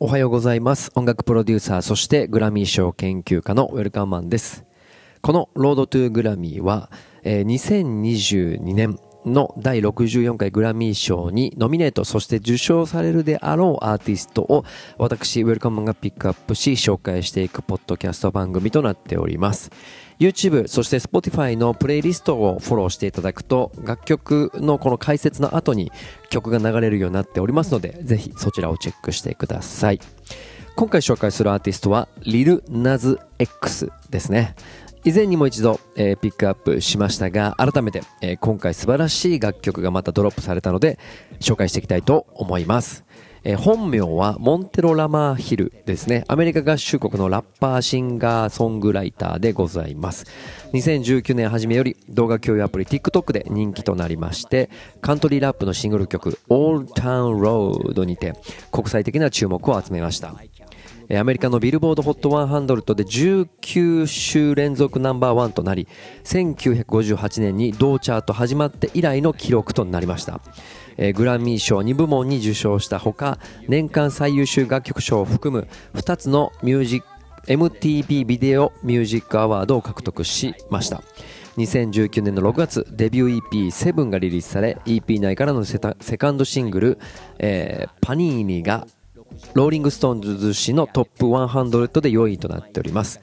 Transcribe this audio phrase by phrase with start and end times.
[0.00, 0.92] おはようございます。
[0.94, 4.64] 音楽プロデューサー、そしてグラミー賞研究家のウェルカンマンです。
[5.22, 6.88] このロードトゥーグラミーは、
[7.24, 8.96] えー2022年
[9.28, 14.64] の第64回グラミー賞にノミネート、そして受賞されるであろうアーティストを
[14.98, 19.70] 私、ウェルカムがピックアップし、紹介していくポッドキャスト番組となっております。
[20.18, 25.92] YouTube、そして Spotify のプレイリストをフォローしていただくと、楽曲のこの解説の後に
[26.30, 30.00] 曲が流れるようになっておりますので、ぜひそちらをチェックしてください。
[30.74, 34.54] 今回紹介するアーティストは、リル・ナズ X ですね。
[35.08, 40.98] 以前にも一度、えーピックアップしましたが、改めて、えー今回素晴らしい楽曲がまたドロップされたので、
[41.40, 43.06] 紹介していきたいと思います。
[43.42, 46.24] えー本名はモンテロ・ラマーヒルですね。
[46.28, 50.26] アメリカ合衆国のラッパー、シンガー、ソングライターでございます。
[50.74, 54.68] 2019年初めより動画共有アプリ TikTok で人気となりまして、
[55.00, 58.34] カントリーラップのシングル曲 Old Town Road にて
[58.70, 60.34] 国際的な注目を集めました。
[61.10, 65.88] アメリカのビルボード HOT100 で19週連続ナンバーワンとなり
[66.24, 70.42] 1958年に同チャート始まって以来の記録となりました、
[70.98, 77.06] えグラミー賞2部門に受賞したほか年間最優秀楽曲賞を含む2つのミュージック
[77.46, 81.02] MTV ビデオミュージックアワードを獲得しました。
[81.56, 86.98] 2019年の6月デビュー EP7 がリリースされ EP 内からのセタセカンドシングル、
[87.38, 88.86] えーパニーニが
[89.54, 93.20] ローリングストーンズ誌のトップ100で4位となっております。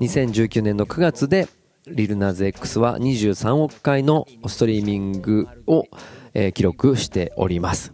[0.00, 1.48] 2019年の9月で
[1.86, 5.84] リルナーズ X は23億回のストリーミングを、
[6.32, 7.92] えー記録しております。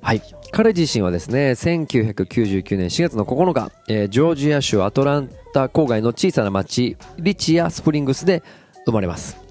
[0.00, 0.22] はい。
[0.50, 8.42] 彼自身はですね、1999年4月の9日、えージョージア州アトランタ郊外の小さな町、リシア・スプリングスで
[8.84, 9.47] 生まれます。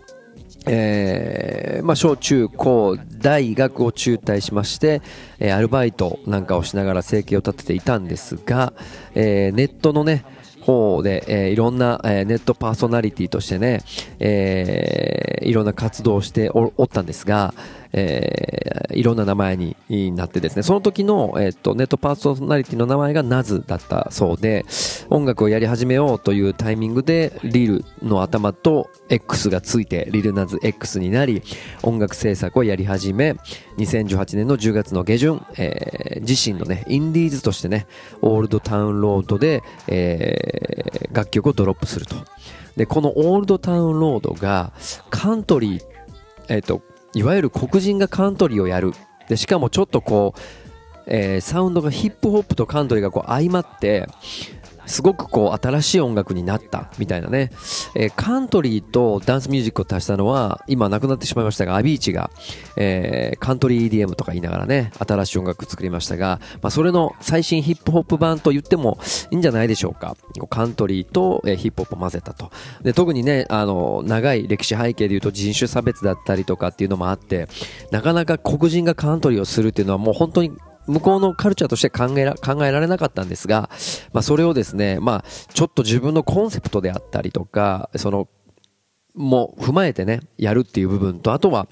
[0.70, 5.02] えーまあ、小中高大学を中退しまして、
[5.40, 8.74] えーアルバイトなんかをしながら生計を立てていたんですが、
[9.16, 10.26] えーネットのね
[10.62, 13.82] 方で、えいろんな、えネットパーソナリティとしてね、
[14.20, 17.54] えいろんな活動をしておったんですが、
[17.94, 19.76] えーいろんな名前に
[20.14, 20.64] なってですね。
[20.64, 24.66] その時の、えー、とネットパーソナリティの名前がナズだったそうで
[25.10, 31.44] 音楽をやり始めようというタイミングでリルの頭と X がついてリルナズ X になり
[31.84, 33.34] 音楽制作をやり始め
[33.78, 37.86] 2018年の10月の下旬、えー自身のねインディーズとしてね
[38.22, 42.16] オールドタウンロードで、えー楽曲をドロップすると。
[42.76, 44.72] でこのオールドタウンロードが
[45.10, 45.84] カントリー
[46.50, 46.82] えっ、と
[47.18, 48.94] いわゆる黒人がカントリーをやる。
[49.28, 50.40] でしかもちょっとこう、
[51.08, 54.08] えーサウンドがヒップホップとカントリーがこう相まって
[54.88, 57.52] すごくこう新しい音楽になったみたいなね、
[57.96, 62.32] えーカントリーとダンスミュージックを足したのは今なくなってしまいましたがアビーチが、
[62.76, 68.98] えーカントリー EDM とか言いながらね新しい音楽作りましたが、まあ、それの最新ヒップホップ版と言っても
[69.32, 70.16] いいんじゃないでしょうか。
[70.50, 72.52] カントリーと、えーヒップホップを混ぜたと。
[72.82, 77.48] で特にねあの長い歴史背景でいうと人種差別だったりとかっていうのもあって
[77.92, 80.52] なかなか黒人がカントリーをするっていうのはもう本当に
[80.88, 83.70] 向こうのカルチャーとして考えら考えられなかったんですが、
[84.14, 88.28] まあ、それをですね、まあ、ちょっと自分のコンセプトであったりとかその
[89.18, 91.68] も踏まえてねやるっていう部分とあとは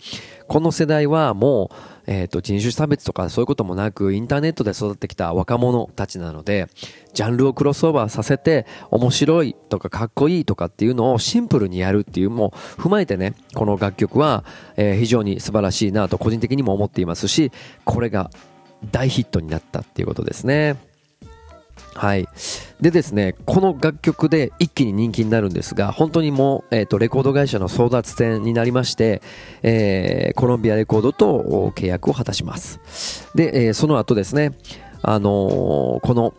[0.48, 1.76] この世代はもう、
[2.08, 6.68] えー、と人種差別とかそういうこともなくインターネットで育ってきた若者たちなので
[7.14, 14.44] ジャンルをクロスオーバーさせて面白いとかかっこいいとかっていうのをシンプルにやるっていうもう踏まえてねこの楽曲は、
[14.76, 17.52] えー非常に素晴らしいなと個人的にも思っていますし
[17.84, 18.32] これが
[18.92, 20.76] 大ヒットになったっていうことですね。
[21.96, 22.28] はい。
[22.82, 29.22] でですね、この楽曲で一気に人気になるんですが、本当にもう、えっ、と、レコード会社の争奪戦になりまして、
[29.64, 33.32] えーコロンビアレコードと契約を果たします。
[33.34, 34.52] で、えーその後ですね、
[35.02, 36.34] あのーこの、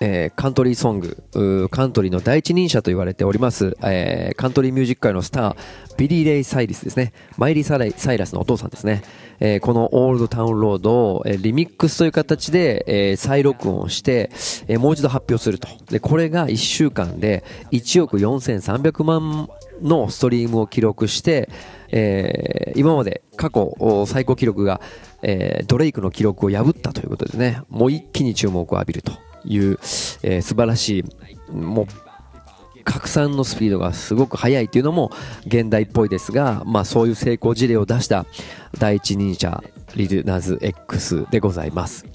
[0.00, 5.56] えーカントリーソング、カントリーの第一人者と言われております、えーカントリーミュージック界のスター、
[5.96, 7.12] ビリー・レイ・サイリスですね。
[7.38, 9.02] マイリー・サイサイラスのお父さんですね。
[9.40, 14.30] えーこのオールドタウンロードを、えーリミックスという形で、えー再録音をして、
[14.68, 15.68] えーもう一度発表すると。
[15.90, 19.48] で、これが1週間で1億4300万
[19.80, 21.48] のストリームを記録して、
[21.90, 24.80] えー今まで過去最高記録が、
[25.22, 29.12] えードレイクの記録を破ったということでね、もう一気に注目を浴びると
[29.46, 29.78] いう、
[30.22, 31.04] えー素晴らし
[31.50, 31.86] い、もう
[32.86, 35.10] 拡散のスピードがすごく速いっていうのも
[35.44, 38.26] 現代っぽいですが、まあ、そういう成功事例を出した
[38.78, 39.62] 第一人者
[39.96, 42.06] リルナズ X でございます。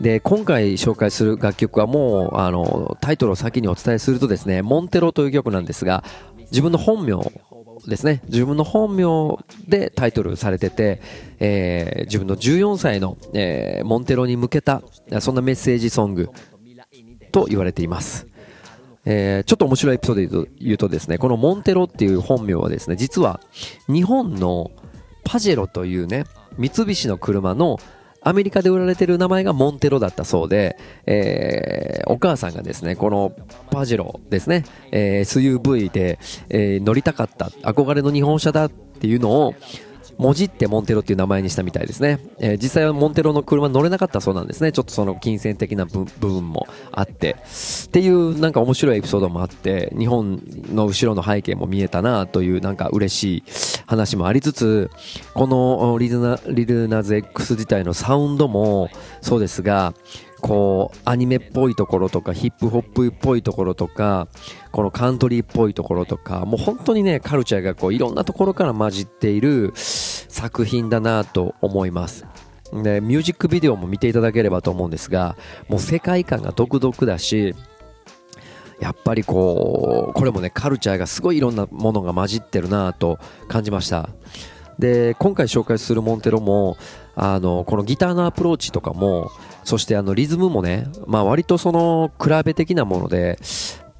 [0.00, 6.04] で今回紹介する楽曲はもうあのタイトルを先にお伝えするとですね「モンテロ」という曲なんですが
[6.50, 7.12] 自分の本名
[7.86, 8.22] ですね。
[8.26, 9.38] 自分の本名
[9.68, 11.00] でタイトルされてて、
[11.38, 14.82] えー、自分の14歳の、えー、モンテロに向けた
[15.20, 16.30] そんなメッセージソング
[17.32, 18.26] と言われています。
[19.04, 23.40] えー、ちょっと面白いエピソードで言うとですね、このモンテロっていう本名はですね、実は
[23.88, 24.70] 日本の
[25.24, 26.24] パジェロというね、
[26.58, 27.78] 三菱の車の
[28.22, 30.76] アメリカで売られてる名前がモンテロだったそうで、
[31.06, 33.32] えー、お母さんがですね、この
[33.70, 36.18] パジロですね、えー、SUV で、
[36.48, 39.54] えー、乗りたかった、憧れの日本車だっていうのを、
[40.20, 44.70] もじってモンテロっていう名前にしたみたいですね、えー、実際はモンテロの車乗れなかったそうなんですね。
[44.70, 47.36] ちょっとその金銭的な部分もあって。
[47.86, 50.42] っていうなんか面白いエピソードもあって日本
[50.74, 53.42] の後ろの背景も見えたなというなんか嬉しい
[53.86, 54.90] 話もありつつ
[55.32, 58.90] このリルナリルナズ X 自体のサウンドも
[59.22, 59.94] そうですが
[60.40, 64.28] こうアニメっぽいところとかヒップホップっぽいところとか
[64.72, 69.72] このカントリーっぽいところとかもう本当にねカルチャーがこういろんなところから混じっている
[70.30, 72.26] 作品だなと思います。
[72.72, 75.36] でミュージックビデオも見ていただければと思うんですが
[75.68, 77.56] もう世界観が独特だし
[78.80, 83.18] やっぱりこうこれもねカルチャーがすごいいろんなものが混じってるなと
[83.48, 84.08] 感じました。
[84.78, 86.78] で今回紹介するモンテロも
[87.14, 89.30] あのこのギターのアプローチとかも
[89.62, 93.38] そしてあのリズムもね、まあ、割とその比べ的なもので、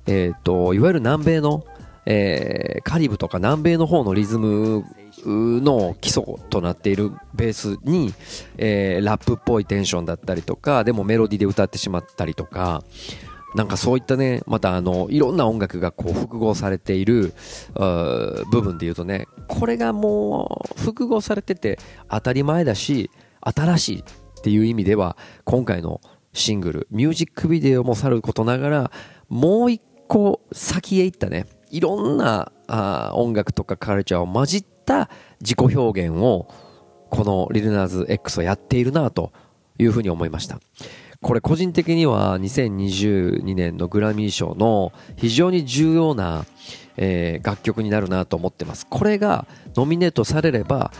[0.07, 1.65] えーと、いわゆる南米の、
[2.07, 4.85] えー、カリブとか南米の方のリズム
[5.27, 8.13] の基礎となっているベースに、
[8.59, 12.83] えー、ラップっぽいテンションだったりとかでもメロディーで歌ってしまったりとか
[13.55, 17.35] なんかそういったねまたあのいろんな音楽がこう複合されている
[17.75, 21.79] 部分で言うとねこれがもう複合されてて
[22.09, 26.01] 当たり前だし新しいっていう意味では今回の
[26.33, 28.91] シングルミュージックビデオもさることながら
[29.29, 35.09] もう一個先へ行ったねいろんなあ音楽とかカルチャーを混じってた
[35.41, 36.49] 自己表現を
[37.11, 39.33] このリルナーズ X はやっているなと
[39.79, 40.59] いうふうに思いました。
[41.23, 46.47] これ個人的には2022年のグラミー賞の非常に重要な、
[46.97, 48.87] えー、楽曲になるなと思ってます。
[48.89, 49.47] これが
[49.77, 50.93] ノミネートされれば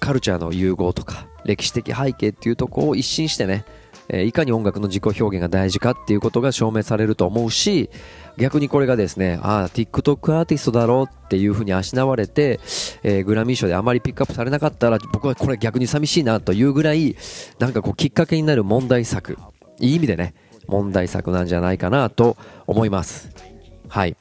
[0.00, 3.64] カルチャーの融合とか歴史的背景っていうとこを一新してね、
[4.08, 7.90] え、いかに音楽の自己表現が大事かっていうことが証明されると思うし
[8.36, 12.60] 逆にこれがですねああ TikTok アーティストだろうっていうふうにあしなわれて、
[13.02, 17.16] えー、グラミー賞であまりピックアップされなかったら僕はこれ逆に寂しいなというぐらい
[17.58, 19.38] なんかこうきっかけになる問題作。
[19.80, 20.34] いい意味でね
[20.68, 22.36] 問題作なんじゃないかなと
[22.66, 23.30] 思います。
[23.88, 24.16] はい。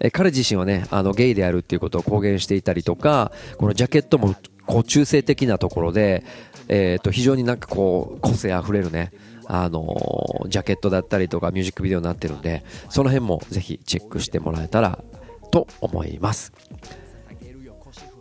[0.00, 4.34] え彼自身はねあのゲイであるっていうことを公言していたりとかこのジャケットも
[4.66, 6.24] こう中性的なところで、
[6.68, 9.12] えー、と非常になんかこう個性あふれるね
[9.46, 15.02] あの、ジャケットだったりとかミュージックビデオになってるんでその辺もぜひチェックしてもらえたら
[15.50, 16.52] と思います。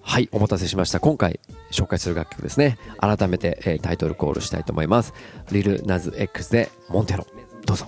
[0.04, 1.00] はいお待たせしました。
[1.00, 1.40] 今回
[1.72, 2.78] 紹介する楽曲ですね。
[3.00, 5.14] 改めて、え、タイトルコールしたいと思います。
[5.52, 7.26] リルナズ X でモンテロ。
[7.66, 7.88] どうぞ。